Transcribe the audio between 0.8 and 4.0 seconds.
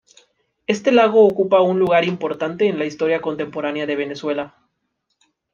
lago ocupa un lugar importante en la historia contemporánea de